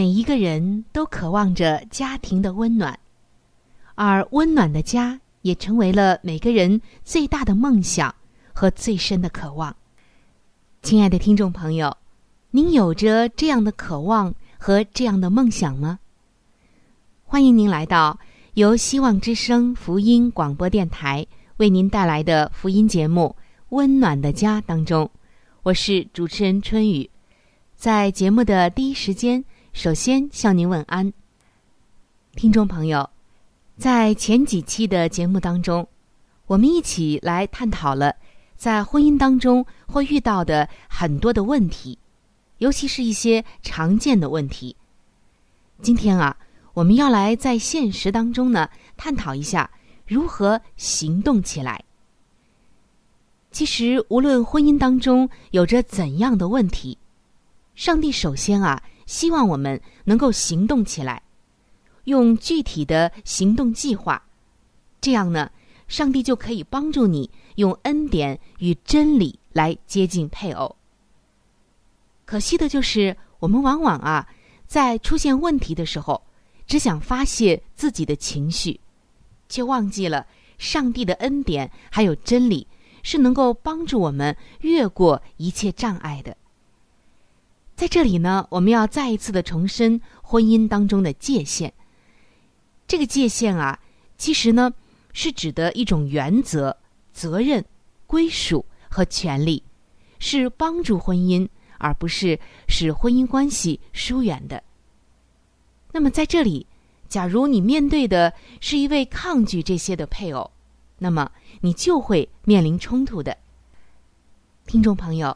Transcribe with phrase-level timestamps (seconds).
[0.00, 2.98] 每一个人都渴望着家庭的温暖，
[3.96, 8.14] 而温暖的家也成为了每个人最大的梦想
[8.54, 9.76] 和最深的渴望。
[10.80, 11.94] 亲爱的听众朋友，
[12.50, 15.98] 您有着这样的渴望和这样的梦想吗？
[17.26, 18.18] 欢迎您来到
[18.54, 21.26] 由希望之声福音广播电台
[21.58, 23.36] 为您带来的福音节目
[23.68, 25.10] 《温暖的家》当中，
[25.62, 27.10] 我是主持人春雨，
[27.76, 29.44] 在节目的第一时间。
[29.72, 31.12] 首先向您问安，
[32.34, 33.08] 听众朋友，
[33.78, 35.86] 在前几期的节目当中，
[36.46, 38.14] 我们一起来探讨了
[38.56, 41.96] 在婚姻当中会遇到的很多的问题，
[42.58, 44.74] 尤其是一些常见的问题。
[45.80, 46.36] 今天啊，
[46.74, 49.70] 我们要来在现实当中呢探讨一下
[50.04, 51.82] 如何行动起来。
[53.52, 56.98] 其实，无论婚姻当中有着怎样的问题，
[57.76, 58.82] 上帝首先啊。
[59.10, 61.20] 希望我们能够行动起来，
[62.04, 64.22] 用具体的行动计划，
[65.00, 65.50] 这样呢，
[65.88, 70.76] 上帝就可以帮助你用恩典与真理来接近配偶。
[72.24, 74.28] 可惜的就是，我们往往啊，
[74.68, 76.22] 在出现问题的时候，
[76.68, 78.78] 只想发泄自己的情绪，
[79.48, 80.24] 却忘记了
[80.56, 82.64] 上帝的恩典还有真理
[83.02, 86.36] 是能够帮助我们越过一切障碍的。
[87.80, 91.72] 在这里呢，我们要再一次的重申婚姻当中的界限。
[92.86, 93.80] 这个界限啊，
[94.18, 94.70] 其实呢
[95.14, 96.76] 是指的一种原则、
[97.14, 97.64] 责任、
[98.06, 99.62] 归属和权利，
[100.18, 101.48] 是帮助婚姻，
[101.78, 104.62] 而不是使婚姻关系疏远的。
[105.90, 106.66] 那么在这里，
[107.08, 108.30] 假如你面对的
[108.60, 110.50] 是一位抗拒这些的配偶，
[110.98, 113.34] 那么你就会面临冲突的。
[114.66, 115.34] 听众朋友。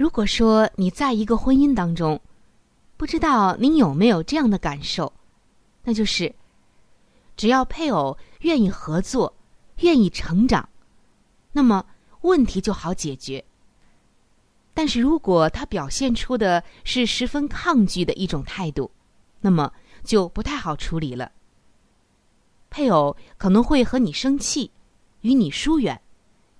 [0.00, 2.18] 如果说你在一个婚姻当中，
[2.96, 5.12] 不知道您有没有这样的感受，
[5.84, 6.34] 那就是，
[7.36, 9.30] 只要配偶愿意合作、
[9.80, 10.66] 愿意成长，
[11.52, 11.84] 那么
[12.22, 13.44] 问题就好解决。
[14.72, 18.90] 但是如果他表现出的是十分抗拒的一种态度，
[19.42, 19.70] 那么
[20.02, 21.30] 就不太好处理了。
[22.70, 24.70] 配偶可能会和你生气，
[25.20, 26.00] 与你疏远，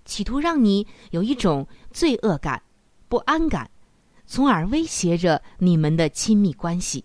[0.05, 2.63] 企图让你有一种罪恶感。
[3.11, 3.69] 不安感，
[4.25, 7.05] 从而威胁着你们的亲密关系。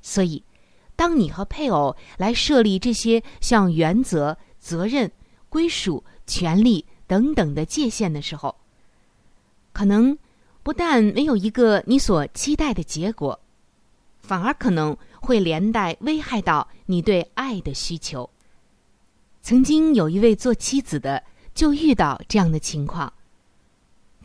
[0.00, 0.42] 所以，
[0.96, 5.12] 当你和配偶来设立这些像原则、责任、
[5.50, 8.56] 归属、权利等等的界限的时候，
[9.74, 10.16] 可能
[10.62, 13.38] 不但没有一个你所期待的结果，
[14.20, 18.30] 反而可能会连带危害到你对爱的需求。
[19.42, 21.22] 曾经有一位做妻子的
[21.54, 23.12] 就遇到这样的情况。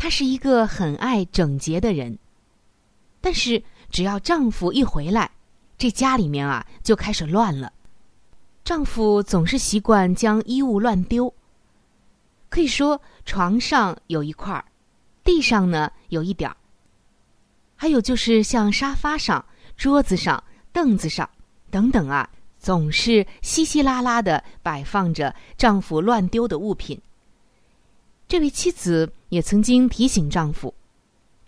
[0.01, 2.17] 她是一个很爱整洁的人，
[3.19, 3.61] 但是
[3.91, 5.29] 只要丈夫一回来，
[5.77, 7.73] 这家里面啊就开始乱了。
[8.63, 11.33] 丈夫总是习惯将衣物乱丢，
[12.47, 14.63] 可以说床上有一块儿，
[15.21, 16.55] 地上呢有一点儿，
[17.75, 19.43] 还有就是像沙发上、
[19.75, 20.41] 桌子上、
[20.71, 21.29] 凳子上
[21.69, 26.97] 等等啊，总是稀稀拉拉的摆放着丈夫乱丢的物品。
[28.29, 30.71] 这位妻子也曾经提醒丈夫，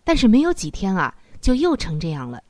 [0.03, 2.43] 但是没有几天啊，就又成这样了。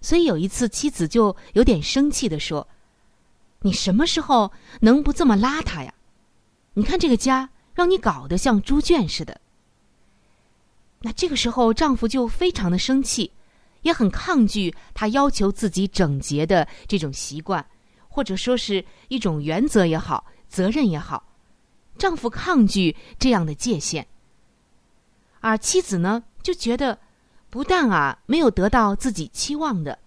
[0.00, 2.66] 所以有一次，妻子就有点生气的说
[3.62, 4.50] ：“你什么时候
[4.80, 5.94] 能不这么邋遢呀？
[6.74, 9.40] 你看这个家让你搞得像猪圈似的。”
[11.02, 13.30] 那这个时候，丈夫就非常的生气，
[13.82, 17.64] 也很抗拒他要求自己整洁的这种习惯，
[18.08, 21.22] 或者说是一种原则也好，责任也好。
[21.98, 24.06] 丈夫抗拒这样的界限，
[25.40, 26.98] 而妻子呢，就觉得
[27.50, 29.98] 不但啊没有得到自己期望的，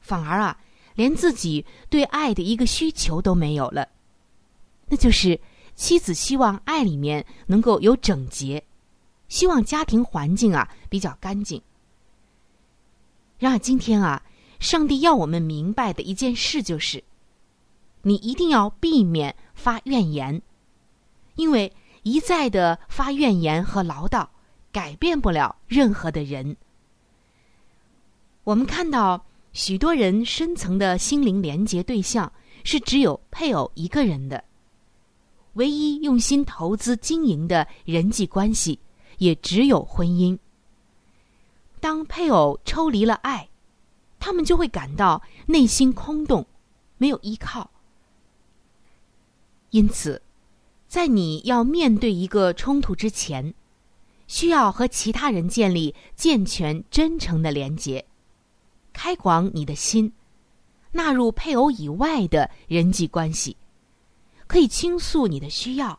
[0.00, 0.58] 反而啊
[0.94, 3.88] 连自己对爱的一个需求都没有了。
[4.88, 5.40] 那就是
[5.74, 8.64] 妻子希望爱里面能够有整洁，
[9.28, 11.60] 希望家庭环境啊比较干净。
[13.38, 14.22] 然而今天啊，
[14.60, 17.02] 上帝要我们明白的一件事就是，
[18.02, 20.40] 你一定要避免发怨言。
[21.36, 21.72] 因为
[22.02, 24.26] 一再的发怨言和唠叨，
[24.70, 26.56] 改变不了任何的人。
[28.44, 32.30] 我们看到许多人深层的心灵连结对象
[32.62, 34.44] 是只有配偶一个人的，
[35.54, 38.78] 唯一用心投资经营的人际关系
[39.18, 40.38] 也只有婚姻。
[41.80, 43.48] 当配偶抽离了爱，
[44.20, 46.46] 他们就会感到内心空洞，
[46.98, 47.70] 没有依靠。
[49.70, 50.20] 因此。
[50.94, 53.52] 在你要面对一个冲突之前，
[54.28, 58.06] 需要和其他人建立健全、真诚的连结，
[58.92, 60.12] 开广你的心，
[60.92, 63.56] 纳入配偶以外的人际关系，
[64.46, 65.98] 可以倾诉你的需要，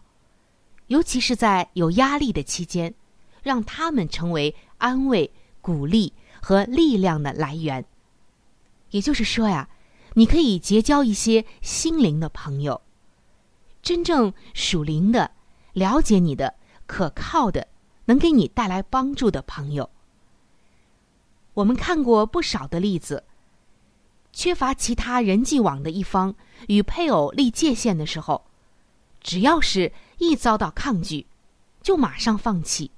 [0.87, 2.95] 尤其是在有压力的期间，
[3.43, 7.83] 让他们成为安慰、鼓励和力量的来源。
[8.91, 9.67] 也就是说呀，
[10.13, 12.81] 你可以结交一些心灵的朋友。
[13.85, 15.29] 真正属灵的、
[15.73, 16.55] 了解你的、
[16.87, 17.67] 可靠的、
[18.05, 19.87] 能给你带来帮助的朋友，
[21.53, 23.23] 我们看过不少的例子。
[24.33, 26.33] 缺乏其他人际网的一方
[26.67, 28.43] 与配偶立界限的时候，
[29.21, 31.27] 只要是一遭到抗拒，
[31.83, 32.89] 就马上放弃，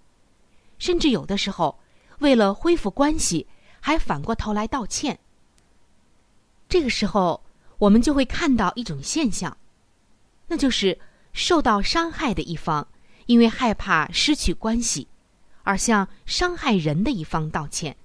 [0.79, 1.77] 甚至有的时候
[2.19, 3.45] 为了恢复关系，
[3.81, 5.19] 还反过头来道歉。
[6.69, 7.43] 这个时候，
[7.77, 9.55] 我们就会看到一种现象。
[10.47, 10.97] 那就是
[11.33, 12.87] 受到伤害的一方，
[13.25, 15.07] 因为害怕失去关系，
[15.63, 17.95] 而向伤害人的一方道歉。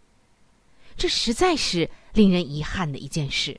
[0.97, 3.59] 这实在是令人遗憾的一件事。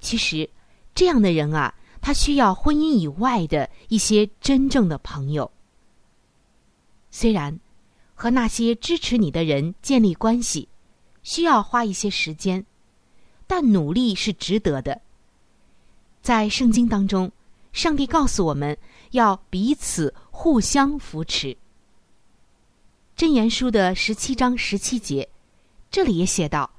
[0.00, 0.48] 其实，
[0.94, 5.50] 这样的人啊，他需要婚姻以外的一些真正的朋友。
[7.10, 7.58] 虽然
[8.14, 10.68] 和那些支持你的人建立关系，
[11.22, 12.64] 需要花一些时间，
[13.46, 15.02] 但努力是值得的。
[16.22, 17.30] 在圣经当中，
[17.72, 18.76] 上帝告诉我们
[19.12, 21.56] 要彼此互相扶持。
[23.16, 25.28] 箴言书的十七章十七节，
[25.90, 26.70] 这里也写道：“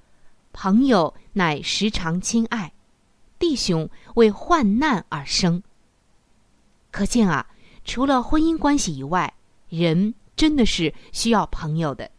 [0.54, 2.72] 朋友乃时常亲爱，
[3.40, 5.62] 弟兄为患难而生。”
[6.92, 7.48] 可见啊，
[7.84, 9.34] 除了婚姻关系以外，
[9.70, 12.10] 人真的是需要朋友的。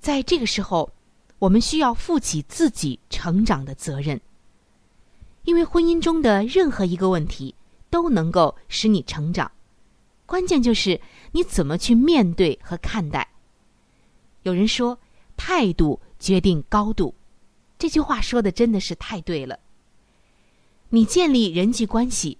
[0.00, 0.92] 在这个时候，
[1.38, 4.20] 我们需要负起自己成长的责任。
[5.44, 7.54] 因为婚姻中的任何一个问题
[7.90, 9.50] 都能够使你成长，
[10.26, 11.00] 关键就是
[11.32, 13.28] 你怎么去面对和看待。
[14.42, 14.98] 有人说，
[15.36, 17.14] 态度决定高度，
[17.78, 19.58] 这句话说的真的是太对了。
[20.88, 22.38] 你建立人际关系，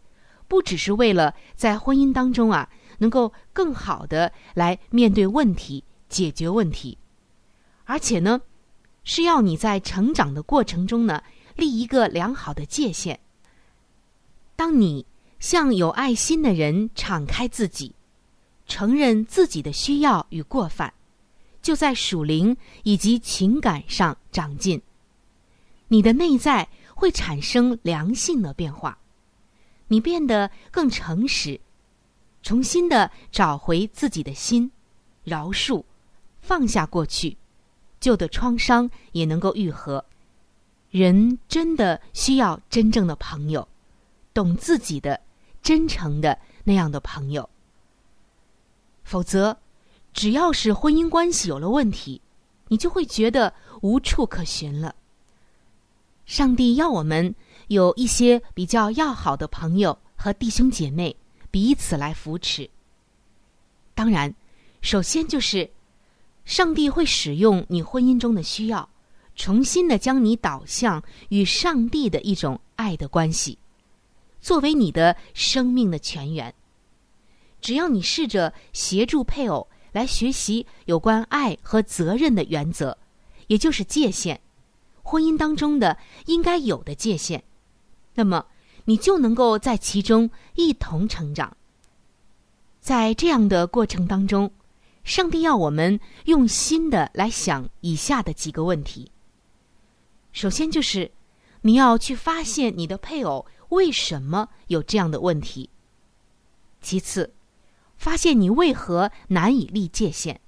[0.49, 6.97] 不只是为了在婚姻当中啊能够更好的来面对问题、解决问题，
[7.85, 8.41] 而且呢，
[9.03, 11.23] 是要你在成长的过程中呢。
[11.57, 13.19] 立一个良好的界限。
[14.57, 15.05] 当你
[15.39, 17.95] 向有爱心的人敞开自己，
[18.67, 20.93] 承认自己的需要与过犯，
[21.61, 24.81] 就在属灵以及情感上长进。
[25.89, 28.99] 你的内在会产生良性的变化，
[29.89, 31.61] 你变得更诚实，
[32.43, 34.71] 重新的找回自己的心，
[35.25, 35.85] 饶恕，
[36.41, 37.37] 放下过去，
[38.01, 40.05] 旧的创伤也能够愈合。
[40.95, 43.67] 人真的需要真正的朋友，
[44.33, 45.21] 懂自己的、
[45.61, 47.51] 真诚的那样的朋友。
[49.03, 49.57] 否则，
[50.13, 52.21] 只要是婚姻关系有了问题，
[52.69, 54.95] 你就会觉得无处可寻了。
[56.27, 57.35] 上帝要我们
[57.67, 61.17] 有一些比较要好的朋友和弟兄姐妹，
[61.51, 62.71] 彼此来扶持。
[63.97, 64.33] 当然，
[64.81, 65.69] 首先就是
[66.45, 68.89] 上帝会使用你婚姻中的需要。
[69.37, 73.59] 重新的将你导向与上帝的一种爱的关系，
[74.41, 76.55] 作为你的生命的泉源。
[77.61, 82.97] 只要你试着协助配偶来学习有关爱和责任的原则，
[83.47, 84.41] 也就是界限，
[85.03, 87.43] 婚姻当中的应该有的界限，
[88.15, 88.45] 那么
[88.85, 91.57] 你就能够在其中一同成长。
[92.81, 94.53] 在这样的过程当中，
[95.05, 99.11] 上帝要我们用心的来想以下的几个问题。
[100.35, 101.11] 首先就是
[101.63, 105.71] 你要去发现你的配偶为什么有这样的问题。
[106.83, 107.33] 其次。
[107.97, 110.39] 发现你为何难以立界限。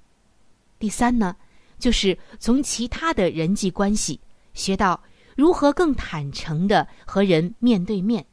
[0.81, 1.37] 第三呢，
[1.79, 4.21] 就是从其他的人际关系
[4.53, 5.01] 学到
[5.37, 8.27] 如何更坦诚的和人面对面，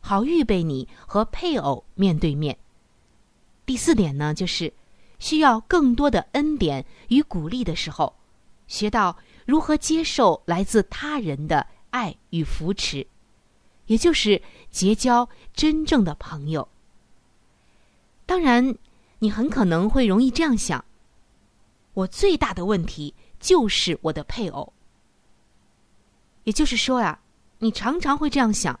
[0.00, 2.58] 好预备你和配偶面对面。
[3.64, 4.74] 第四点呢，就是
[5.20, 8.16] 需要更多的恩典与鼓励的时候，
[8.66, 9.16] 学到
[9.48, 13.06] 如何接受来自他人的爱与扶持，
[13.86, 16.68] 也就是结交真正的朋友。
[18.26, 18.76] 当然，
[19.20, 20.84] 你很可能会容易这样想：
[21.94, 24.70] 我最大的问题就是我的配偶。
[26.44, 27.18] 也就是说呀，
[27.60, 28.78] 你常常会这样想：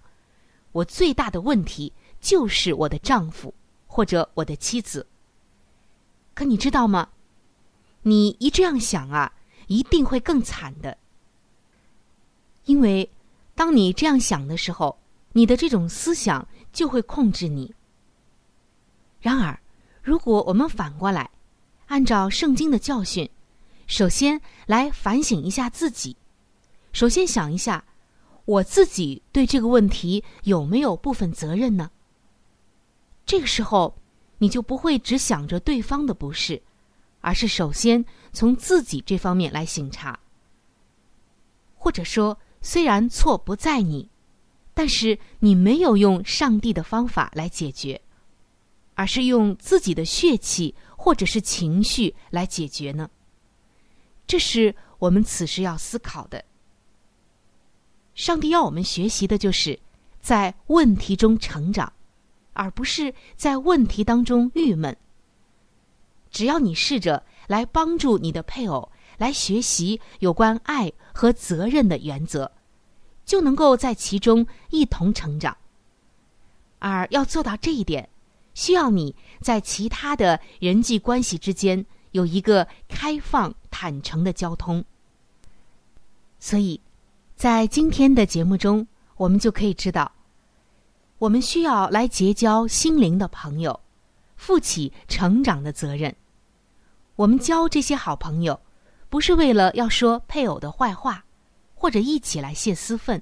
[0.72, 3.54] 我最大的问题就是我的丈夫
[3.86, 5.06] 或者我的妻子。
[6.34, 7.08] 可你知道吗？
[8.02, 9.32] 你一这样想啊，
[9.68, 10.98] 一定会更惨的。
[12.64, 13.08] 因为
[13.54, 14.98] 当你这样想的时候，
[15.32, 17.74] 你的这种思想就会控制你。
[19.20, 19.58] 然而，
[20.02, 21.30] 如果我们反过来，
[21.86, 23.28] 按照圣经的教训，
[23.86, 26.16] 首先来反省一下自己，
[26.92, 27.84] 首先想一下，
[28.44, 31.90] 我自己对这个问题有没有部分责任呢？
[33.24, 33.96] 这个时候，
[34.38, 36.62] 你就不会只想着对方的不是，
[37.20, 40.18] 而是首先从自己这方面来省察。
[41.74, 44.08] 或者说，虽然错不在你，
[44.74, 48.00] 但是你没有用上帝的方法来解决。
[48.94, 53.08] 而是用自己的血气或者是情绪来解决呢？
[54.26, 56.44] 这是我们此时要思考的。
[58.16, 59.78] 上帝要我们学习的就是
[60.20, 61.92] 在问题中成长，
[62.54, 64.96] 而不是在问题当中郁闷。
[66.30, 72.50] 只要你试着来帮助你的配偶来学习有关爱和责任的原则，
[73.24, 75.56] 就能够在其中一同成长。
[76.78, 78.08] 而要做到这一点。
[78.54, 84.84] 需要你在其他的人际关系之间有一个开放、坦诚的交通。
[86.40, 86.80] 所以，
[87.36, 88.84] 在今天的节目中，
[89.16, 90.10] 我们就可以知道，
[91.20, 93.78] 我们需要来结交心灵的朋友，
[94.38, 96.16] 负起成长的责任。
[97.16, 98.58] 我们交这些好朋友，
[99.10, 101.22] 不是为了要说配偶的坏话，
[101.74, 103.20] 或者一起来泄私愤，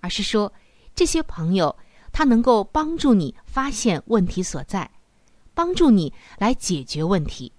[0.00, 0.52] 而是说
[0.94, 1.74] 这些朋友。
[2.12, 4.90] 他能够帮助你发现问题所在，
[5.52, 7.52] 帮助你来解决问题，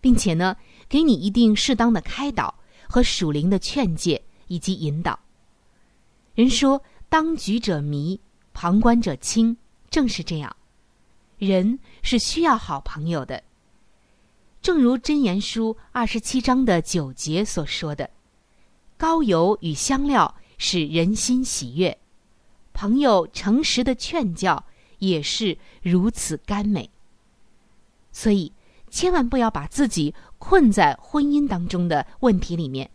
[0.00, 0.56] 并且呢，
[0.88, 2.52] 给你一定适当的开导
[2.88, 5.16] 和属灵的劝诫以及引导。
[6.34, 8.20] 人说：“当局者迷，
[8.52, 9.56] 旁观者清。”
[9.88, 10.56] 正是这样，
[11.38, 13.42] 人是需要好朋友的。
[14.62, 18.08] 正如真言书二十七章的九节所说的
[18.96, 21.98] ：“高油与香料使人心喜悦。”
[22.74, 24.64] 朋友诚实的劝教
[24.98, 26.90] 也是如此甘美，
[28.12, 28.52] 所以
[28.90, 32.90] 千万不要把自己困在婚姻当中的问题里面，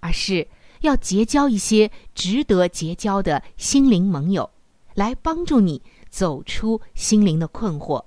[0.00, 0.46] 而是
[0.82, 4.50] 要结交一些值得结交的心灵盟友，
[4.94, 8.04] 来帮助你走出心灵的困惑。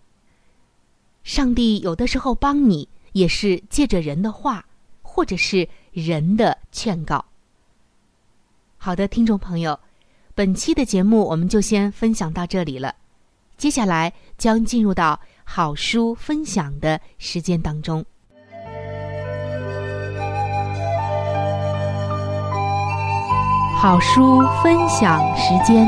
[1.23, 4.65] 上帝有的时候帮你，也是借着人的话，
[5.01, 7.23] 或者是人的劝告。
[8.77, 9.79] 好的，听众朋友。
[10.35, 12.95] 本期的节目我们就先分享到这里了，
[13.55, 18.03] 接下来将进入到好书分享的时间当中。
[23.79, 25.87] 好书分享时间，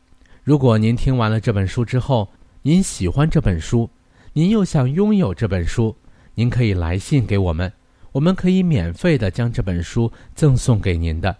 [0.43, 2.27] 如果您听完了这本书之后，
[2.63, 3.87] 您喜欢这本书，
[4.33, 5.95] 您又想拥有这本书，
[6.33, 7.71] 您可以来信给我们。
[8.11, 11.35] 我们可以免费的将这本书赠送给您的，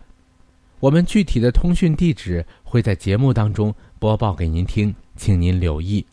[0.80, 6.06] 我们具体的通讯地址会在节目当中播报给您听，请您留意。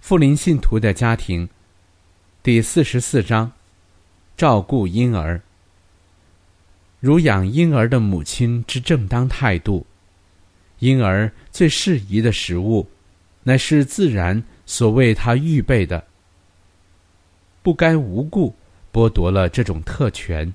[0.00, 1.48] 富林信徒的家庭，
[2.42, 3.52] 第四十四章，
[4.36, 5.40] 照顾婴儿，
[6.98, 9.86] 乳养婴儿的母亲之正当态度，
[10.78, 12.88] 婴儿最适宜的食物，
[13.42, 16.04] 乃是自然所为他预备的，
[17.62, 18.54] 不该无故。
[18.92, 20.54] 剥夺了这种特权，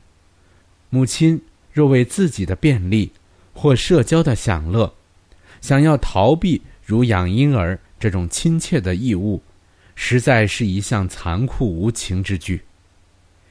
[0.90, 1.42] 母亲
[1.74, 3.12] 若为自己的便利
[3.54, 4.94] 或社交的享乐，
[5.60, 9.44] 想要逃避如养婴儿这种亲切的义务，
[9.94, 12.62] 实在是一项残酷无情之举。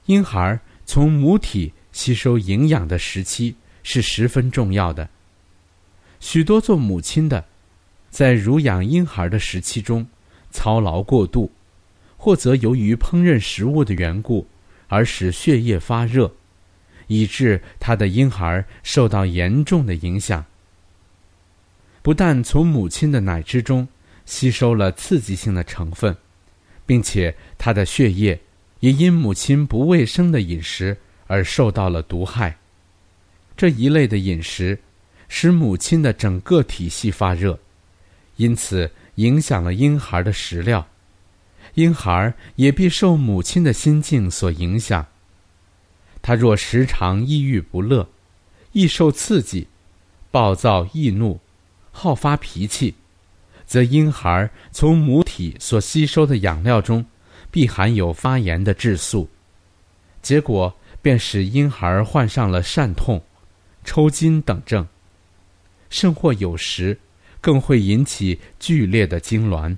[0.06, 5.06] 婴孩从母体吸收营养的时期是十分重要的。
[6.20, 7.44] 许多做母亲的，
[8.10, 10.06] 在乳养婴孩的时期中
[10.50, 11.50] 操劳过度，
[12.16, 14.46] 或则由于烹饪食物的缘故。
[14.90, 16.32] 而使血液发热，
[17.08, 20.42] 以致他的婴孩受到严重的影响。
[22.00, 23.86] 不但从母亲的奶汁中
[24.24, 26.16] 吸收了刺激性的成分，
[26.86, 28.40] 并且他的血液
[28.80, 32.56] 也因母亲不卫生的饮食而受到了毒害。
[33.58, 34.80] 这一类的饮食
[35.28, 37.58] 使母亲的整个体系发热，
[38.36, 40.86] 因此影响了婴孩的食料。
[41.74, 45.06] 婴孩也必受母亲的心境所影响。
[46.20, 48.08] 他若时常抑郁不乐，
[48.72, 49.68] 易受刺激，
[50.30, 51.38] 暴躁易怒，
[51.92, 52.94] 好发脾气，
[53.66, 57.04] 则婴孩从母体所吸收的养料中，
[57.50, 59.28] 必含有发炎的质素，
[60.20, 63.22] 结果便使婴孩患上了疝痛、
[63.84, 64.86] 抽筋等症，
[65.90, 66.98] 甚或有时
[67.40, 69.76] 更会引起剧烈的痉挛。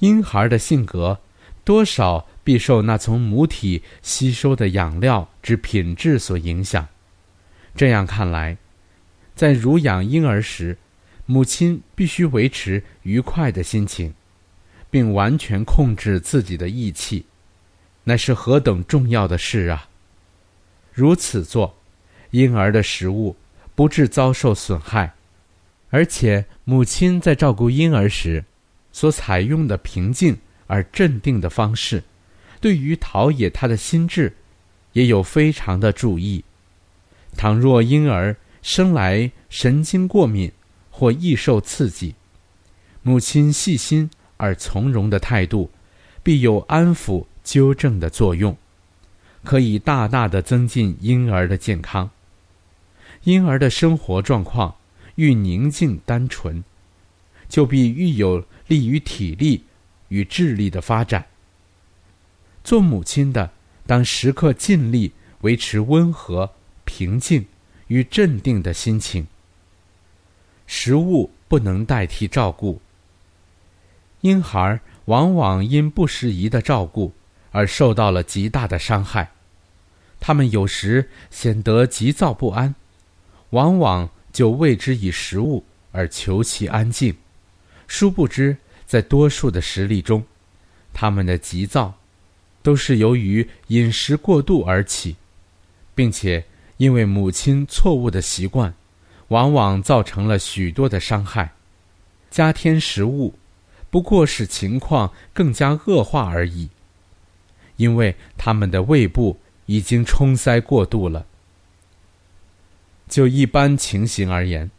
[0.00, 1.18] 婴孩的性格，
[1.64, 6.86] 多少必受那从母体吸收的养料之品质所影响。
[7.74, 8.56] 这样看来，
[9.34, 10.76] 在乳养婴儿时，
[11.24, 14.12] 母亲必须维持愉快的心情，
[14.90, 17.24] 并完全控制自己的意气，
[18.04, 19.88] 那是何等重要的事啊！
[20.92, 21.76] 如此做，
[22.30, 23.34] 婴儿的食物
[23.76, 25.14] 不致遭受损害，
[25.90, 28.44] 而且母亲在照顾婴儿时。
[28.90, 30.34] 所采用的平静
[30.66, 32.02] 而镇定的方式，
[32.62, 34.34] 对于陶冶他的心智，
[34.94, 36.42] 也有非常的注意。
[37.36, 40.50] 倘若婴儿生来神经过敏
[40.90, 42.14] 或易受刺激，
[43.02, 44.08] 母亲细心
[44.38, 45.70] 而从容的态度，
[46.22, 48.56] 必有安抚纠正的作用，
[49.44, 52.08] 可以大大的增进婴儿的健康。
[53.26, 54.74] 婴儿的生活状况
[55.14, 56.64] 愈宁静单纯，
[57.48, 58.44] 就必愈有。
[58.68, 59.62] 利于体力
[60.08, 61.26] 与智力的发展。
[62.64, 63.52] 做母亲的，
[63.86, 65.12] 当时刻尽力
[65.42, 66.50] 维持温和、
[66.84, 67.46] 平静
[67.86, 69.28] 与镇定的心情。
[70.66, 72.80] 食物不能代替照顾。
[74.22, 77.14] 婴孩往往因不适宜的照顾
[77.52, 79.30] 而受到了极大的伤害，
[80.18, 82.74] 他们有时显得急躁不安，
[83.50, 87.14] 往往就为之以食物而求其安静。
[87.86, 90.24] 殊不知，在多数的实例中，
[90.92, 91.94] 他们的急躁，
[92.62, 95.16] 都是由于饮食过度而起，
[95.94, 96.44] 并且
[96.76, 98.74] 因为母亲错误的习惯，
[99.28, 101.52] 往往造成了许多的伤害。
[102.30, 103.34] 加添食物，
[103.88, 106.68] 不过使情况更加恶化而已。
[107.76, 111.26] 因为他们的胃部已经充塞过度了。
[113.08, 114.70] 就一般情形而言，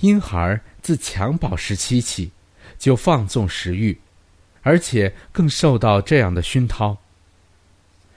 [0.00, 2.30] 婴孩自襁褓时期起。
[2.78, 4.00] 就放纵食欲，
[4.62, 6.96] 而且更受到这样的熏陶，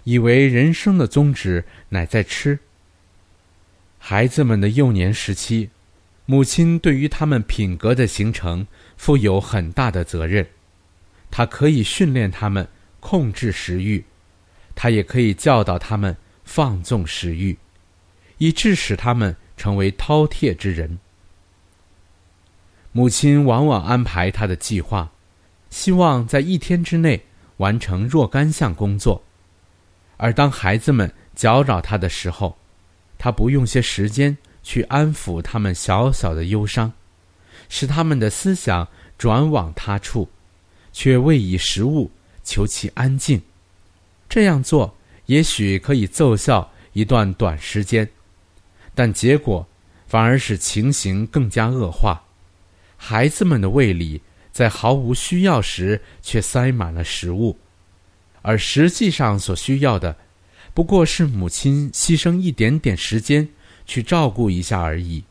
[0.06, 2.58] 以为人生的宗旨乃在吃。
[4.00, 5.70] 孩子们的幼年时期，
[6.26, 10.48] 母亲对于他们品格的形成负有很大的责任。
[11.30, 12.66] 他可以训练他们
[13.02, 14.06] 控制食欲，
[14.74, 17.58] 他也可以教导他们放纵食欲，
[18.38, 21.00] 以致使他们成为饕餮之人。
[22.92, 25.12] 母亲往往安排他的计划，
[25.70, 27.26] 希望在一天之内
[27.58, 29.24] 完成若干项工作，
[30.18, 32.56] 而当孩子们搅扰他的时候，
[33.18, 36.92] 他不用些时间去安抚他们小小的忧伤，
[37.68, 38.88] 使他们的思想
[39.18, 40.30] 转往他处，
[40.92, 42.12] 却未以食物
[42.44, 43.42] 求其安静。
[44.30, 48.08] 这样做也许可以奏效一段短时间，
[48.96, 49.68] 但结果
[50.08, 52.24] 反而使情形更加恶化。
[52.98, 57.58] 孩子们的胃里在毫无需要时却塞满了食物，
[58.42, 60.16] 而实际上所需要的，
[60.74, 63.48] 不过是母亲牺牲一点点时间
[63.86, 65.24] 去照顾一下而已。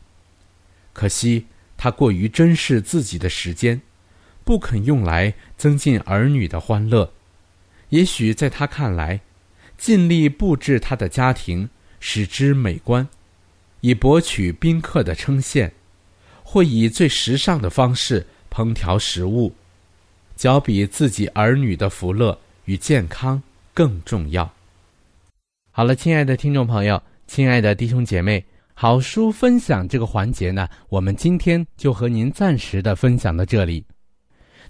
[0.91, 1.47] 可惜
[1.77, 3.81] 他过于珍视自己的时间，
[4.43, 7.11] 不肯用来增进儿女的欢乐。
[7.89, 9.19] 也许在他看来，
[9.77, 13.07] 尽力布置他的家庭，使之美观，
[13.83, 15.69] 以博取宾客的称羡。
[16.45, 19.51] 或以最时尚的方式烹调食物，
[20.35, 23.41] 较比自己儿女的福乐与健康
[23.73, 24.53] 更重要。
[25.71, 33.83] 好了，亲爱的听众朋友，亲爱的弟兄姐妹，好书分享这个环节呢，我们今天就和您暂时的分享到这里。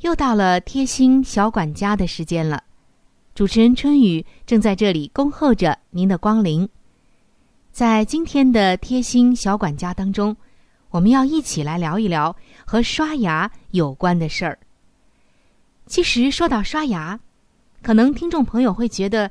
[0.00, 2.62] 又到了贴心小管家的时间了。
[3.34, 6.68] 主持人春雨正在这里恭候着您的光临。
[7.70, 10.36] 在今天的贴心小管家当中，
[10.88, 12.34] 我们要一起来聊一聊
[12.64, 14.58] 和刷牙有关的事儿。
[15.86, 17.20] 其实说到刷牙，
[17.82, 19.30] 可能听众朋友会觉得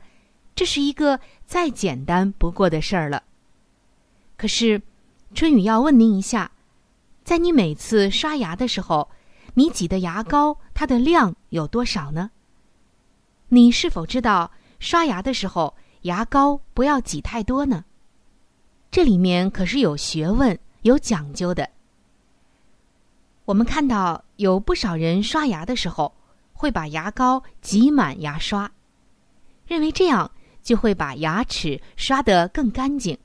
[0.55, 3.23] 这是一个再简单不过的事儿了。
[4.37, 4.81] 可是，
[5.33, 6.51] 春雨要问您一下，
[7.23, 9.09] 在你每次刷牙的时候，
[9.53, 12.31] 你挤的牙膏它的量有多少呢？
[13.49, 17.83] 你是否知道刷牙的时候牙膏不要挤太多呢？
[18.91, 21.69] 这里面可是有学问、有讲究的。
[23.45, 26.15] 我们看到有不少人刷牙的时候，
[26.53, 28.71] 会把牙膏挤满牙刷，
[29.65, 30.31] 认为这样
[30.61, 33.17] 就会把牙齿刷得更干净。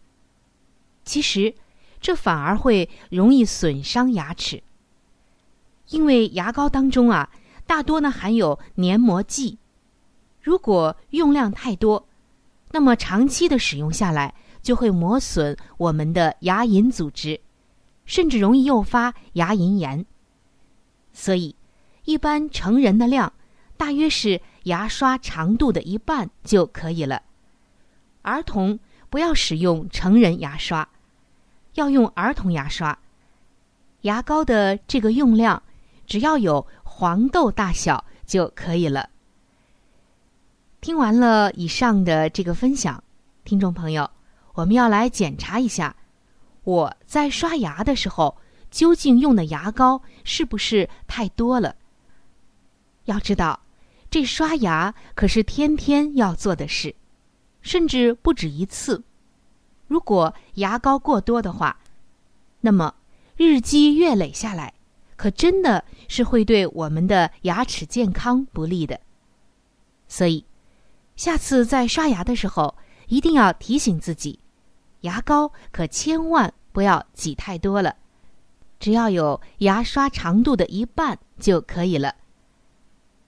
[1.04, 1.54] 其实，
[2.00, 4.62] 这反而会容易损伤牙齿，
[5.88, 7.30] 因为牙膏当中啊，
[7.66, 9.58] 大多呢含有黏膜剂，
[10.40, 12.08] 如果用量太多，
[12.70, 14.34] 那么长期的使用下来。
[14.64, 17.38] 就会磨损我们的牙龈组织，
[18.06, 20.06] 甚至容易诱发牙龈炎。
[21.12, 21.54] 所以，
[22.06, 23.30] 一般成人的量
[23.76, 27.20] 大约是牙刷长度的一半就可以了。
[28.22, 28.78] 儿童
[29.10, 30.88] 不要使用成人牙刷，
[31.74, 32.98] 要用儿童牙刷。
[34.00, 35.62] 牙膏的这个用量
[36.06, 39.08] 只要有黄豆大小就可以了。
[40.80, 43.02] 听完了以上的这个分享，
[43.44, 44.10] 听众朋友。
[44.54, 45.96] 我们要来检查一下，
[46.62, 48.36] 我在刷牙的时候
[48.70, 51.74] 究竟用的牙膏是不是太多了？
[53.06, 53.58] 要知道，
[54.08, 56.94] 这刷牙可是天天要做的事，
[57.62, 59.02] 甚至不止一次。
[59.88, 61.76] 如果牙膏过多的话，
[62.60, 62.94] 那么
[63.36, 64.72] 日积月累下来，
[65.16, 69.00] 可真的是会对我们的牙齿健康不利的。
[70.08, 70.44] 所以，
[71.16, 72.76] 下次在刷牙的时候，
[73.08, 74.38] 一定要提醒自己。
[75.00, 77.94] 牙膏可千万不要挤太多了，
[78.80, 82.14] 只要有牙刷长度的一半就可以了。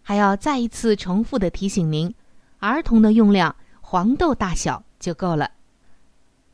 [0.03, 2.15] 还要再一次重复的提醒您，
[2.61, 5.51] 儿童的用量黄豆大小就够了。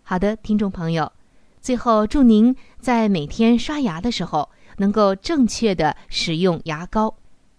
[0.03, 1.13] 好的，听众朋友，
[1.61, 7.15] 最后祝您在每天刷牙的时候能够正确的使用牙膏，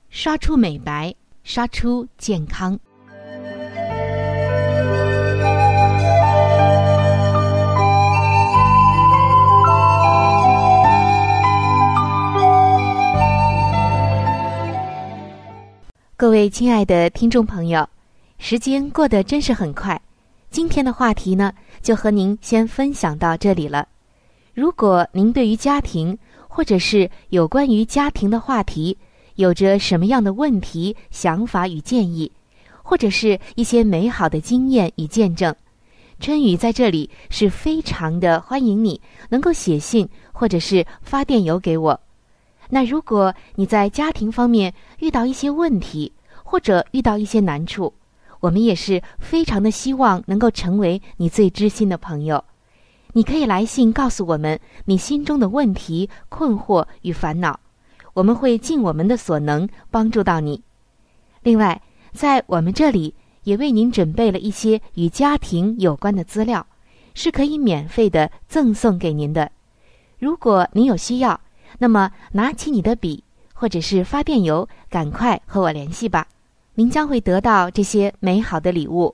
[0.09, 2.79] 刷出美白，刷出健康。
[16.15, 17.85] 各位亲爱的听众朋友，
[18.37, 20.01] 时间过得真是很快。
[20.49, 23.87] 今天的话题呢，就和您先分享到这里了。
[24.53, 26.17] 如果您对于家庭，
[26.55, 28.95] 或者是有关于家庭的话题，
[29.37, 32.31] 有着什么样的问题、想法与建议，
[32.83, 35.55] 或者是一些美好的经验与见证，
[36.19, 41.99] 春雨在这里是非常的欢迎你能够写信或者是发电邮给我。
[42.69, 46.13] 那如果你在家庭方面遇到一些问题，
[46.43, 47.91] 或者遇到一些难处，
[48.39, 52.45] 我们也是非常的希望能够成为你最知心的朋友。
[53.13, 57.59] 你可以来信告诉我们你心中的问题、困惑与烦恼，
[58.13, 60.61] 我们会尽我们的所能帮助到你。
[61.43, 66.65] 另外，在我们这里也为您准备了一些与家庭有关的资料，
[67.13, 69.51] 是可以免费的赠送给您的。
[70.17, 71.39] 如果您有需要，
[71.77, 73.23] 那么，拿起你的笔，
[73.53, 76.27] 或者是发电邮，赶快和我联系吧。
[76.75, 79.13] 您将会得到这些美好的礼物。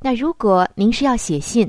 [0.00, 1.68] 那如果您是要写信，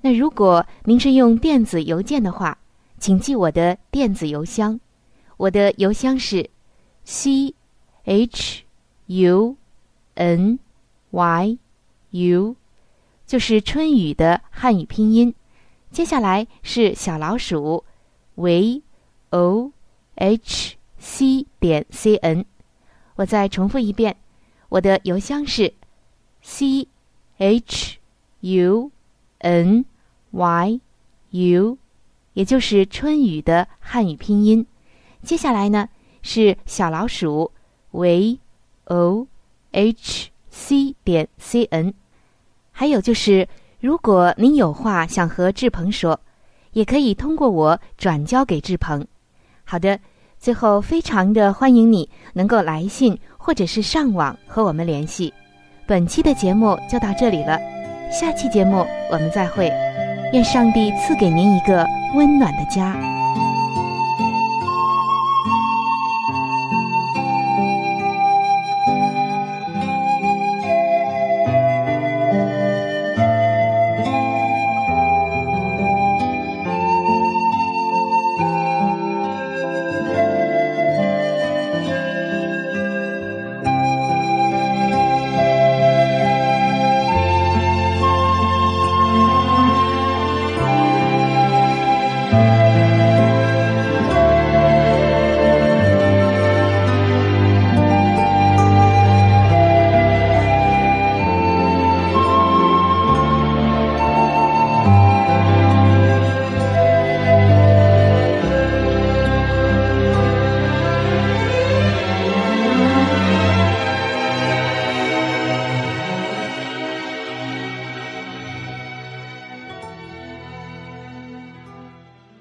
[0.00, 2.58] 那如果您是用电子邮件的话，
[2.98, 4.78] 请记我的电子邮箱，
[5.36, 6.48] 我的邮箱是
[7.04, 7.54] c
[8.04, 8.64] h
[9.06, 9.56] u
[10.14, 10.58] n
[11.10, 11.58] y
[12.10, 12.56] u，
[13.26, 15.34] 就是春雨的汉语拼音。
[15.90, 17.84] 接下来是小老鼠
[18.36, 18.82] v。
[19.30, 19.70] o
[20.16, 22.44] h c 点 c n，
[23.14, 24.16] 我再重复一遍，
[24.68, 25.72] 我的邮箱是
[26.42, 26.88] c
[27.38, 27.98] h
[28.40, 28.90] u
[29.38, 29.84] n
[30.30, 30.80] y
[31.30, 31.78] u，
[32.32, 34.64] 也就是春雨的汉语拼音。
[35.22, 35.88] 接下来呢
[36.22, 37.50] 是小老鼠
[37.90, 38.38] v
[38.84, 39.26] o
[39.72, 41.94] h c 点 c n，
[42.72, 43.46] 还有就是，
[43.80, 46.18] 如果您有话想和志鹏说，
[46.72, 49.06] 也可以通过我转交给志鹏。
[49.64, 49.98] 好的，
[50.38, 55.32] 最后非常的欢迎你能够来信或者是上网和我们联系。
[55.86, 57.58] 本期的节目就到这里了，
[58.10, 59.89] 下期节目我们再会。
[60.32, 63.19] 愿上帝赐给您一个温暖的家。